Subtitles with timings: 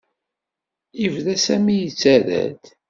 [1.01, 2.63] Yebda Sami yettarra-d.